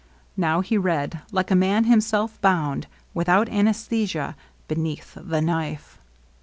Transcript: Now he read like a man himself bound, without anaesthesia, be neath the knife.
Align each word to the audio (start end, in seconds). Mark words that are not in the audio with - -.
Now 0.35 0.61
he 0.61 0.79
read 0.79 1.21
like 1.31 1.51
a 1.51 1.55
man 1.55 1.83
himself 1.83 2.41
bound, 2.41 2.87
without 3.13 3.47
anaesthesia, 3.49 4.35
be 4.67 4.73
neath 4.73 5.15
the 5.21 5.43
knife. 5.43 5.99